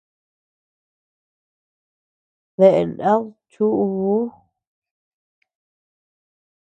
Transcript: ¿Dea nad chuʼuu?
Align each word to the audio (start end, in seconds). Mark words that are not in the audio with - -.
¿Dea 2.59 2.83
nad 2.99 3.23
chuʼuu? 3.51 4.23